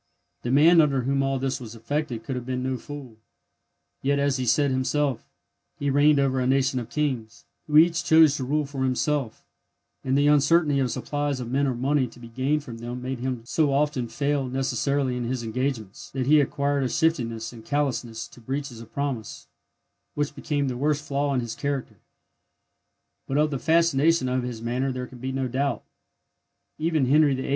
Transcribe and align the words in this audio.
The 0.41 0.49
man 0.49 0.81
under 0.81 1.03
whom 1.03 1.21
all 1.21 1.37
this 1.37 1.59
was 1.59 1.75
effected 1.75 2.23
could 2.23 2.35
have 2.35 2.43
been 2.43 2.63
no 2.63 2.75
fool; 2.75 3.17
yet, 4.01 4.17
as 4.17 4.37
he 4.37 4.47
said 4.47 4.71
himself, 4.71 5.29
he 5.77 5.91
reigned 5.91 6.17
over 6.17 6.39
a 6.39 6.47
nation 6.47 6.79
of 6.79 6.89
kings, 6.89 7.45
who 7.67 7.77
each 7.77 8.03
chose 8.03 8.35
to 8.37 8.43
rule 8.43 8.65
for 8.65 8.83
himself; 8.83 9.45
and 10.03 10.17
the 10.17 10.25
uncertainty 10.25 10.79
of 10.79 10.89
supplies 10.89 11.39
of 11.39 11.51
men 11.51 11.67
or 11.67 11.75
money 11.75 12.07
to 12.07 12.19
be 12.19 12.29
gained 12.29 12.63
from 12.63 12.79
them 12.79 12.99
made 12.99 13.19
him 13.19 13.43
so 13.45 13.71
often 13.71 14.07
fail 14.07 14.47
necessarily 14.47 15.15
in 15.15 15.25
his 15.25 15.43
engagements, 15.43 16.09
that 16.09 16.25
he 16.25 16.41
acquired 16.41 16.81
a 16.83 16.89
shiftiness 16.89 17.53
and 17.53 17.63
callousness 17.63 18.27
to 18.29 18.41
breaches 18.41 18.81
of 18.81 18.91
promise, 18.91 19.45
which 20.15 20.33
became 20.33 20.67
the 20.67 20.77
worst 20.77 21.07
flaw 21.07 21.31
in 21.31 21.41
his 21.41 21.53
character. 21.53 21.97
But 23.27 23.37
of 23.37 23.51
the 23.51 23.59
fascination 23.59 24.29
of 24.29 24.41
his 24.41 24.63
manner 24.63 24.91
there 24.91 25.05
can 25.05 25.19
be 25.19 25.31
no 25.31 25.47
doubt. 25.47 25.83
Even 26.79 27.05
Henry 27.05 27.35
VIII. 27.35 27.49